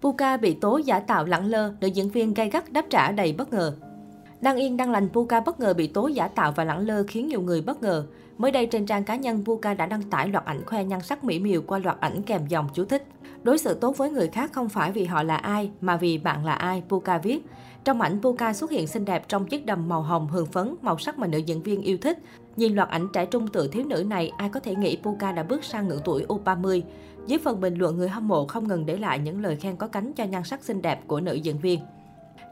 Puka 0.00 0.36
bị 0.36 0.54
tố 0.54 0.76
giả 0.76 1.00
tạo 1.00 1.24
lẳng 1.24 1.46
lơ, 1.46 1.72
nữ 1.80 1.86
diễn 1.86 2.10
viên 2.10 2.34
gay 2.34 2.50
gắt 2.50 2.72
đáp 2.72 2.84
trả 2.90 3.12
đầy 3.12 3.32
bất 3.32 3.52
ngờ. 3.52 3.72
Đăng 4.40 4.56
yên 4.56 4.76
đăng 4.76 4.90
lành 4.90 5.08
Puka 5.08 5.40
bất 5.40 5.60
ngờ 5.60 5.74
bị 5.74 5.86
tố 5.86 6.08
giả 6.08 6.28
tạo 6.28 6.52
và 6.52 6.64
lẳng 6.64 6.86
lơ 6.86 7.02
khiến 7.08 7.28
nhiều 7.28 7.40
người 7.40 7.62
bất 7.62 7.82
ngờ. 7.82 8.06
Mới 8.38 8.52
đây 8.52 8.66
trên 8.66 8.86
trang 8.86 9.04
cá 9.04 9.16
nhân, 9.16 9.44
Puka 9.44 9.74
đã 9.74 9.86
đăng 9.86 10.02
tải 10.02 10.28
loạt 10.28 10.44
ảnh 10.44 10.64
khoe 10.66 10.84
nhan 10.84 11.00
sắc 11.00 11.24
mỹ 11.24 11.38
miều 11.38 11.62
qua 11.62 11.78
loạt 11.78 12.00
ảnh 12.00 12.22
kèm 12.22 12.46
dòng 12.46 12.68
chú 12.74 12.84
thích. 12.84 13.06
Đối 13.42 13.58
xử 13.58 13.74
tốt 13.74 13.96
với 13.96 14.10
người 14.10 14.28
khác 14.28 14.52
không 14.52 14.68
phải 14.68 14.92
vì 14.92 15.04
họ 15.04 15.22
là 15.22 15.36
ai, 15.36 15.70
mà 15.80 15.96
vì 15.96 16.18
bạn 16.18 16.44
là 16.44 16.52
ai, 16.52 16.82
Puka 16.88 17.18
viết. 17.18 17.46
Trong 17.84 18.00
ảnh, 18.00 18.18
Puka 18.22 18.52
xuất 18.52 18.70
hiện 18.70 18.86
xinh 18.86 19.04
đẹp 19.04 19.28
trong 19.28 19.46
chiếc 19.46 19.66
đầm 19.66 19.88
màu 19.88 20.02
hồng 20.02 20.28
hường 20.28 20.46
phấn, 20.46 20.74
màu 20.82 20.98
sắc 20.98 21.18
mà 21.18 21.26
nữ 21.26 21.38
diễn 21.38 21.62
viên 21.62 21.82
yêu 21.82 21.98
thích. 22.00 22.18
Nhìn 22.56 22.74
loạt 22.74 22.88
ảnh 22.88 23.08
trẻ 23.12 23.26
trung 23.26 23.48
tự 23.48 23.68
thiếu 23.68 23.84
nữ 23.84 24.04
này, 24.04 24.32
ai 24.36 24.48
có 24.48 24.60
thể 24.60 24.74
nghĩ 24.74 24.98
Puka 25.02 25.32
đã 25.32 25.42
bước 25.42 25.64
sang 25.64 25.88
ngưỡng 25.88 26.00
tuổi 26.04 26.24
U30. 26.28 26.82
Dưới 27.30 27.38
phần 27.38 27.60
bình 27.60 27.74
luận, 27.74 27.96
người 27.96 28.08
hâm 28.08 28.28
mộ 28.28 28.46
không 28.46 28.68
ngừng 28.68 28.86
để 28.86 28.96
lại 28.96 29.18
những 29.18 29.42
lời 29.42 29.56
khen 29.56 29.76
có 29.76 29.86
cánh 29.86 30.12
cho 30.12 30.24
nhan 30.24 30.44
sắc 30.44 30.64
xinh 30.64 30.82
đẹp 30.82 31.00
của 31.06 31.20
nữ 31.20 31.34
diễn 31.34 31.58
viên. 31.58 31.80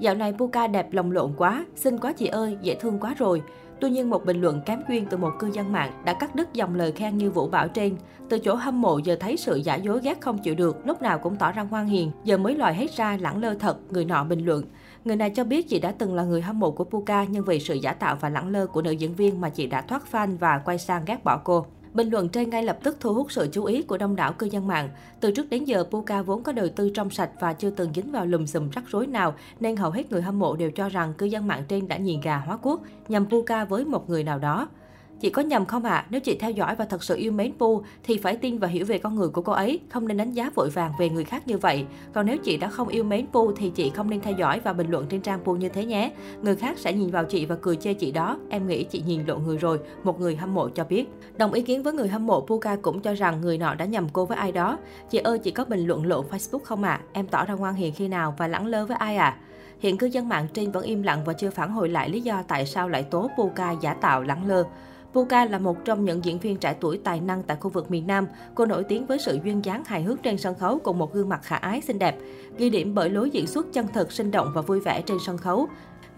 Dạo 0.00 0.14
này 0.14 0.32
Puka 0.32 0.66
đẹp 0.66 0.92
lồng 0.92 1.12
lộn 1.12 1.32
quá, 1.36 1.66
xinh 1.76 1.98
quá 1.98 2.12
chị 2.12 2.26
ơi, 2.26 2.56
dễ 2.62 2.74
thương 2.74 2.98
quá 2.98 3.14
rồi. 3.18 3.42
Tuy 3.80 3.90
nhiên, 3.90 4.10
một 4.10 4.24
bình 4.24 4.40
luận 4.40 4.60
kém 4.66 4.82
duyên 4.88 5.06
từ 5.10 5.16
một 5.16 5.32
cư 5.38 5.50
dân 5.52 5.72
mạng 5.72 6.02
đã 6.04 6.14
cắt 6.14 6.34
đứt 6.34 6.52
dòng 6.52 6.74
lời 6.74 6.92
khen 6.92 7.18
như 7.18 7.30
vũ 7.30 7.48
bảo 7.48 7.68
trên. 7.68 7.96
Từ 8.28 8.38
chỗ 8.38 8.54
hâm 8.54 8.80
mộ 8.80 8.98
giờ 8.98 9.16
thấy 9.20 9.36
sự 9.36 9.56
giả 9.56 9.74
dối 9.74 10.00
ghét 10.02 10.20
không 10.20 10.38
chịu 10.38 10.54
được, 10.54 10.86
lúc 10.86 11.02
nào 11.02 11.18
cũng 11.18 11.36
tỏ 11.36 11.52
ra 11.52 11.62
ngoan 11.62 11.86
hiền, 11.86 12.10
giờ 12.24 12.36
mới 12.36 12.54
lòi 12.54 12.74
hết 12.74 12.96
ra 12.96 13.18
lẳng 13.20 13.40
lơ 13.40 13.54
thật, 13.54 13.78
người 13.90 14.04
nọ 14.04 14.24
bình 14.24 14.44
luận. 14.44 14.64
Người 15.04 15.16
này 15.16 15.30
cho 15.30 15.44
biết 15.44 15.68
chị 15.68 15.80
đã 15.80 15.92
từng 15.98 16.14
là 16.14 16.24
người 16.24 16.42
hâm 16.42 16.60
mộ 16.60 16.70
của 16.70 16.84
Puka 16.84 17.24
nhưng 17.24 17.44
vì 17.44 17.60
sự 17.60 17.74
giả 17.74 17.92
tạo 17.92 18.16
và 18.20 18.28
lẳng 18.28 18.48
lơ 18.48 18.66
của 18.66 18.82
nữ 18.82 18.90
diễn 18.90 19.14
viên 19.14 19.40
mà 19.40 19.48
chị 19.48 19.66
đã 19.66 19.80
thoát 19.80 20.02
fan 20.12 20.38
và 20.38 20.58
quay 20.58 20.78
sang 20.78 21.04
ghét 21.06 21.24
bỏ 21.24 21.40
cô. 21.44 21.66
Bình 21.98 22.10
luận 22.10 22.28
trên 22.28 22.50
ngay 22.50 22.62
lập 22.62 22.78
tức 22.82 22.96
thu 23.00 23.14
hút 23.14 23.32
sự 23.32 23.48
chú 23.52 23.64
ý 23.64 23.82
của 23.82 23.98
đông 23.98 24.16
đảo 24.16 24.32
cư 24.32 24.46
dân 24.46 24.66
mạng. 24.66 24.88
Từ 25.20 25.30
trước 25.30 25.50
đến 25.50 25.64
giờ, 25.64 25.84
Puka 25.90 26.22
vốn 26.22 26.42
có 26.42 26.52
đời 26.52 26.68
tư 26.68 26.90
trong 26.94 27.10
sạch 27.10 27.30
và 27.40 27.52
chưa 27.52 27.70
từng 27.70 27.92
dính 27.94 28.12
vào 28.12 28.26
lùm 28.26 28.46
xùm 28.46 28.70
rắc 28.70 28.84
rối 28.88 29.06
nào, 29.06 29.34
nên 29.60 29.76
hầu 29.76 29.90
hết 29.90 30.12
người 30.12 30.22
hâm 30.22 30.38
mộ 30.38 30.56
đều 30.56 30.70
cho 30.70 30.88
rằng 30.88 31.14
cư 31.14 31.26
dân 31.26 31.46
mạng 31.46 31.62
trên 31.68 31.88
đã 31.88 31.96
nhìn 31.96 32.20
gà 32.20 32.36
hóa 32.36 32.58
quốc, 32.62 32.80
nhằm 33.08 33.26
Puka 33.26 33.64
với 33.64 33.84
một 33.84 34.10
người 34.10 34.24
nào 34.24 34.38
đó. 34.38 34.68
Chị 35.20 35.30
có 35.30 35.42
nhầm 35.42 35.66
không 35.66 35.84
ạ? 35.84 35.94
À? 35.94 36.06
Nếu 36.10 36.20
chị 36.20 36.36
theo 36.40 36.50
dõi 36.50 36.74
và 36.74 36.84
thật 36.84 37.02
sự 37.02 37.16
yêu 37.16 37.32
mến 37.32 37.52
Pu 37.58 37.82
thì 38.02 38.18
phải 38.18 38.36
tin 38.36 38.58
và 38.58 38.68
hiểu 38.68 38.86
về 38.86 38.98
con 38.98 39.14
người 39.14 39.28
của 39.28 39.42
cô 39.42 39.52
ấy, 39.52 39.80
không 39.88 40.08
nên 40.08 40.16
đánh 40.16 40.32
giá 40.32 40.50
vội 40.54 40.70
vàng 40.70 40.92
về 40.98 41.08
người 41.08 41.24
khác 41.24 41.48
như 41.48 41.58
vậy. 41.58 41.84
Còn 42.12 42.26
nếu 42.26 42.36
chị 42.36 42.56
đã 42.56 42.68
không 42.68 42.88
yêu 42.88 43.04
mến 43.04 43.26
Pu 43.32 43.52
thì 43.52 43.70
chị 43.70 43.90
không 43.90 44.10
nên 44.10 44.20
theo 44.20 44.34
dõi 44.38 44.60
và 44.64 44.72
bình 44.72 44.90
luận 44.90 45.06
trên 45.08 45.20
trang 45.20 45.40
Pu 45.44 45.56
như 45.56 45.68
thế 45.68 45.84
nhé. 45.84 46.12
Người 46.42 46.56
khác 46.56 46.78
sẽ 46.78 46.92
nhìn 46.92 47.10
vào 47.10 47.24
chị 47.24 47.46
và 47.46 47.56
cười 47.62 47.76
chê 47.76 47.94
chị 47.94 48.12
đó. 48.12 48.38
Em 48.50 48.66
nghĩ 48.66 48.84
chị 48.84 49.02
nhìn 49.06 49.26
lộ 49.26 49.38
người 49.38 49.56
rồi, 49.56 49.78
một 50.02 50.20
người 50.20 50.36
hâm 50.36 50.54
mộ 50.54 50.68
cho 50.68 50.84
biết. 50.84 51.08
Đồng 51.36 51.52
ý 51.52 51.62
kiến 51.62 51.82
với 51.82 51.92
người 51.92 52.08
hâm 52.08 52.26
mộ, 52.26 52.40
Puka 52.40 52.76
cũng 52.76 53.00
cho 53.00 53.14
rằng 53.14 53.40
người 53.40 53.58
nọ 53.58 53.74
đã 53.74 53.84
nhầm 53.84 54.08
cô 54.12 54.24
với 54.24 54.38
ai 54.38 54.52
đó. 54.52 54.78
Chị 55.10 55.18
ơi, 55.18 55.38
chị 55.38 55.50
có 55.50 55.64
bình 55.64 55.86
luận 55.86 56.06
lộ 56.06 56.24
Facebook 56.30 56.64
không 56.64 56.82
ạ? 56.82 57.00
À? 57.02 57.04
Em 57.12 57.26
tỏ 57.26 57.44
ra 57.44 57.54
ngoan 57.54 57.74
hiền 57.74 57.94
khi 57.94 58.08
nào 58.08 58.34
và 58.38 58.48
lẳng 58.48 58.66
lơ 58.66 58.86
với 58.86 58.96
ai 58.96 59.16
ạ? 59.16 59.36
À? 59.38 59.38
Hiện 59.78 59.98
cư 59.98 60.06
dân 60.06 60.28
mạng 60.28 60.46
trên 60.54 60.70
vẫn 60.70 60.84
im 60.84 61.02
lặng 61.02 61.22
và 61.24 61.32
chưa 61.32 61.50
phản 61.50 61.70
hồi 61.70 61.88
lại 61.88 62.08
lý 62.08 62.20
do 62.20 62.42
tại 62.48 62.66
sao 62.66 62.88
lại 62.88 63.02
tố 63.02 63.30
Puka 63.38 63.74
giả 63.80 63.94
tạo 63.94 64.22
lẳng 64.22 64.46
lơ. 64.46 64.64
Puka 65.12 65.44
là 65.44 65.58
một 65.58 65.84
trong 65.84 66.04
những 66.04 66.24
diễn 66.24 66.38
viên 66.38 66.56
trẻ 66.56 66.76
tuổi 66.80 67.00
tài 67.04 67.20
năng 67.20 67.42
tại 67.42 67.56
khu 67.60 67.70
vực 67.70 67.90
miền 67.90 68.06
Nam. 68.06 68.26
Cô 68.54 68.66
nổi 68.66 68.84
tiếng 68.84 69.06
với 69.06 69.18
sự 69.18 69.38
duyên 69.44 69.64
dáng 69.64 69.84
hài 69.84 70.02
hước 70.02 70.22
trên 70.22 70.38
sân 70.38 70.54
khấu 70.54 70.78
cùng 70.78 70.98
một 70.98 71.14
gương 71.14 71.28
mặt 71.28 71.40
khả 71.42 71.56
ái 71.56 71.80
xinh 71.80 71.98
đẹp. 71.98 72.16
Ghi 72.56 72.70
điểm 72.70 72.94
bởi 72.94 73.10
lối 73.10 73.30
diễn 73.30 73.46
xuất 73.46 73.66
chân 73.72 73.86
thật, 73.94 74.12
sinh 74.12 74.30
động 74.30 74.52
và 74.54 74.60
vui 74.60 74.80
vẻ 74.80 75.02
trên 75.02 75.18
sân 75.26 75.38
khấu. 75.38 75.68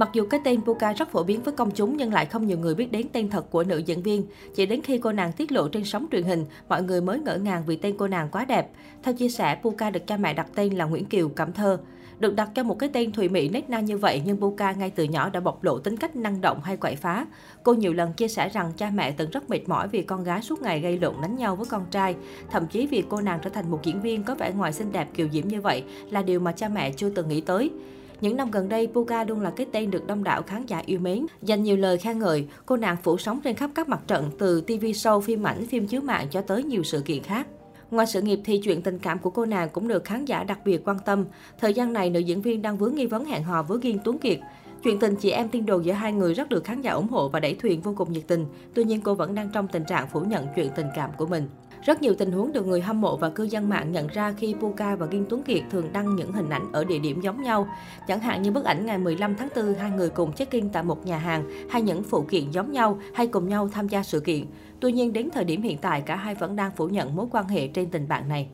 Mặc 0.01 0.11
dù 0.13 0.25
cái 0.31 0.41
tên 0.45 0.63
Puka 0.63 0.93
rất 0.93 1.11
phổ 1.11 1.23
biến 1.23 1.43
với 1.43 1.55
công 1.55 1.71
chúng 1.71 1.97
nhưng 1.97 2.13
lại 2.13 2.27
không 2.27 2.47
nhiều 2.47 2.59
người 2.59 2.75
biết 2.75 2.93
đến 2.93 3.07
tên 3.13 3.29
thật 3.29 3.51
của 3.51 3.65
nữ 3.65 3.79
diễn 3.79 4.03
viên. 4.03 4.27
Chỉ 4.55 4.67
đến 4.67 4.81
khi 4.83 4.99
cô 4.99 5.13
nàng 5.13 5.33
tiết 5.33 5.53
lộ 5.53 5.69
trên 5.69 5.85
sóng 5.85 6.07
truyền 6.13 6.23
hình, 6.23 6.45
mọi 6.69 6.83
người 6.83 7.01
mới 7.01 7.19
ngỡ 7.19 7.37
ngàng 7.37 7.63
vì 7.67 7.77
tên 7.77 7.97
cô 7.99 8.09
nàng 8.09 8.29
quá 8.33 8.45
đẹp. 8.45 8.71
Theo 9.03 9.15
chia 9.15 9.29
sẻ, 9.29 9.59
Puka 9.63 9.91
được 9.91 10.07
cha 10.07 10.17
mẹ 10.17 10.35
đặt 10.35 10.47
tên 10.55 10.75
là 10.75 10.85
Nguyễn 10.85 11.05
Kiều 11.05 11.29
Cẩm 11.29 11.53
Thơ. 11.53 11.79
Được 12.19 12.35
đặt 12.35 12.51
cho 12.55 12.63
một 12.63 12.79
cái 12.79 12.91
tên 12.93 13.13
thùy 13.13 13.29
mị 13.29 13.49
nét 13.49 13.71
na 13.71 13.81
như 13.81 13.99
vậy 13.99 14.23
nhưng 14.25 14.41
Puka 14.41 14.73
ngay 14.73 14.91
từ 14.91 15.05
nhỏ 15.05 15.29
đã 15.29 15.41
bộc 15.41 15.65
lộ 15.65 15.79
tính 15.79 15.97
cách 15.97 16.17
năng 16.17 16.41
động 16.41 16.61
hay 16.63 16.77
quậy 16.77 16.97
phá. 16.97 17.27
Cô 17.63 17.75
nhiều 17.75 17.93
lần 17.93 18.13
chia 18.13 18.29
sẻ 18.29 18.49
rằng 18.49 18.73
cha 18.77 18.91
mẹ 18.95 19.13
từng 19.13 19.31
rất 19.31 19.51
mệt 19.51 19.69
mỏi 19.69 19.89
vì 19.89 20.03
con 20.03 20.25
gái 20.25 20.43
suốt 20.43 20.63
ngày 20.63 20.81
gây 20.81 20.99
lộn 20.99 21.15
đánh 21.23 21.37
nhau 21.37 21.57
với 21.57 21.67
con 21.71 21.85
trai. 21.91 22.17
Thậm 22.51 22.67
chí 22.67 22.87
vì 22.87 23.05
cô 23.09 23.21
nàng 23.21 23.39
trở 23.43 23.51
thành 23.51 23.71
một 23.71 23.81
diễn 23.83 24.01
viên 24.01 24.23
có 24.23 24.35
vẻ 24.35 24.53
ngoài 24.53 24.73
xinh 24.73 24.93
đẹp 24.93 25.09
kiều 25.15 25.29
diễm 25.33 25.49
như 25.49 25.61
vậy 25.61 25.85
là 26.11 26.23
điều 26.23 26.41
mà 26.41 26.53
cha 26.53 26.69
mẹ 26.69 26.93
chưa 26.93 27.11
từng 27.11 27.29
nghĩ 27.29 27.41
tới. 27.41 27.71
Những 28.21 28.37
năm 28.37 28.51
gần 28.51 28.69
đây, 28.69 28.89
Puka 28.95 29.25
luôn 29.25 29.41
là 29.41 29.51
cái 29.51 29.67
tên 29.73 29.91
được 29.91 30.07
đông 30.07 30.25
đảo 30.25 30.43
khán 30.43 30.67
giả 30.67 30.83
yêu 30.87 31.01
mến, 31.01 31.27
dành 31.43 31.63
nhiều 31.63 31.77
lời 31.77 31.99
khen 31.99 32.19
ngợi. 32.19 32.47
Cô 32.67 32.77
nàng 32.77 32.97
phủ 33.03 33.19
sóng 33.19 33.41
trên 33.45 33.57
khắp 33.57 33.71
các 33.75 33.89
mặt 33.89 34.01
trận, 34.07 34.31
từ 34.39 34.61
TV 34.61 34.85
show, 34.85 35.21
phim 35.21 35.47
ảnh, 35.47 35.67
phim 35.67 35.87
chiếu 35.87 36.01
mạng 36.01 36.27
cho 36.31 36.41
tới 36.41 36.63
nhiều 36.63 36.83
sự 36.83 37.01
kiện 37.01 37.23
khác. 37.23 37.47
Ngoài 37.91 38.07
sự 38.07 38.23
nghiệp 38.23 38.41
thì 38.45 38.59
chuyện 38.59 38.83
tình 38.83 38.99
cảm 38.99 39.19
của 39.19 39.31
cô 39.31 39.45
nàng 39.45 39.69
cũng 39.69 39.89
được 39.89 40.05
khán 40.05 40.25
giả 40.25 40.45
đặc 40.45 40.59
biệt 40.65 40.83
quan 40.85 40.99
tâm. 41.05 41.25
Thời 41.59 41.75
gian 41.75 41.93
này, 41.93 42.11
nữ 42.11 42.21
diễn 42.21 42.43
viên 42.43 42.63
đang 42.63 42.77
vướng 42.77 42.95
nghi 42.95 43.07
vấn 43.07 43.25
hẹn 43.25 43.43
hò 43.43 43.63
với 43.63 43.79
Ghiên 43.83 43.99
Tuấn 44.05 44.19
Kiệt. 44.19 44.39
Chuyện 44.83 44.99
tình 44.99 45.17
chị 45.17 45.31
em 45.31 45.49
tiên 45.49 45.67
đồ 45.67 45.81
giữa 45.81 45.93
hai 45.93 46.13
người 46.13 46.35
rất 46.35 46.49
được 46.49 46.65
khán 46.65 46.83
giả 46.83 46.93
ủng 46.93 47.09
hộ 47.09 47.29
và 47.29 47.41
đẩy 47.41 47.55
thuyền 47.55 47.81
vô 47.81 47.95
cùng 47.97 48.13
nhiệt 48.13 48.25
tình. 48.27 48.47
Tuy 48.75 48.85
nhiên 48.85 49.01
cô 49.01 49.15
vẫn 49.15 49.35
đang 49.35 49.51
trong 49.53 49.69
tình 49.69 49.85
trạng 49.85 50.09
phủ 50.09 50.21
nhận 50.21 50.47
chuyện 50.57 50.71
tình 50.77 50.87
cảm 50.97 51.11
của 51.17 51.27
mình. 51.27 51.49
Rất 51.83 52.03
nhiều 52.03 52.15
tình 52.15 52.33
huống 52.33 52.53
được 52.53 52.67
người 52.67 52.81
hâm 52.81 53.01
mộ 53.01 53.17
và 53.17 53.31
cư 53.31 53.45
dân 53.45 53.69
mạng 53.69 53.93
nhận 53.93 54.07
ra 54.07 54.33
khi 54.33 54.55
Puka 54.61 54.97
và 54.97 55.07
Kim 55.07 55.27
Tuấn 55.29 55.43
Kiệt 55.43 55.63
thường 55.71 55.93
đăng 55.93 56.17
những 56.17 56.33
hình 56.33 56.51
ảnh 56.51 56.73
ở 56.73 56.85
địa 56.85 56.99
điểm 56.99 57.21
giống 57.21 57.43
nhau. 57.43 57.69
Chẳng 58.09 58.21
hạn 58.21 58.43
như 58.43 58.51
bức 58.51 58.65
ảnh 58.65 58.87
ngày 58.87 58.99
15 58.99 59.37
tháng 59.37 59.49
4 59.57 59.75
hai 59.75 59.91
người 59.91 60.09
cùng 60.09 60.33
check-in 60.33 60.69
tại 60.69 60.83
một 60.83 61.07
nhà 61.07 61.19
hàng 61.19 61.69
hay 61.71 61.83
những 61.83 62.03
phụ 62.03 62.23
kiện 62.23 62.51
giống 62.51 62.73
nhau 62.73 62.99
hay 63.15 63.27
cùng 63.27 63.49
nhau 63.49 63.69
tham 63.73 63.89
gia 63.89 64.03
sự 64.03 64.21
kiện. 64.21 64.45
Tuy 64.81 64.93
nhiên, 64.93 65.13
đến 65.13 65.29
thời 65.33 65.45
điểm 65.45 65.63
hiện 65.63 65.79
tại, 65.79 66.01
cả 66.01 66.17
hai 66.17 66.35
vẫn 66.35 66.57
đang 66.57 66.71
phủ 66.77 66.89
nhận 66.89 67.17
mối 67.17 67.27
quan 67.31 67.49
hệ 67.49 67.69
trên 67.69 67.91
tình 67.91 68.09
bạn 68.09 68.29
này. 68.29 68.49